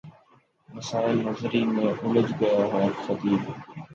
مسائل 0.69 1.17
نظری 1.27 1.61
میں 1.65 1.91
الجھ 2.03 2.33
گیا 2.39 2.61
ہے 2.73 2.85
خطیب 3.03 3.41